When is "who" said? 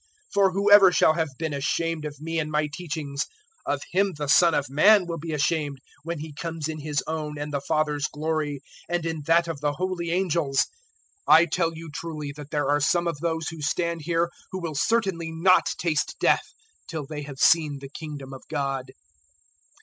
13.49-13.61, 14.51-14.59